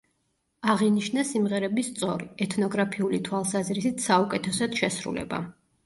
[0.73, 5.49] აღინიშნა სიმღერების სწორი, ეთნოგრაფიული თვალსაზრისით საუკეთესოდ შესრულება.